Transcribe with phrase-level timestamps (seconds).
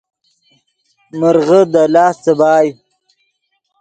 [1.19, 2.69] مرغے دے لاست څیبائے